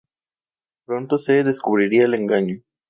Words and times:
Pronto 0.87 1.19
se 1.19 1.43
descubriría 1.43 2.05
el 2.05 2.15
engaño. 2.15 2.63